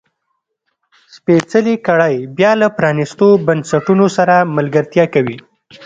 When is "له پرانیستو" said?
2.61-3.27